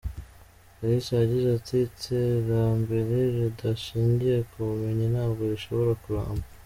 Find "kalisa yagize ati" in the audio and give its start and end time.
0.75-1.75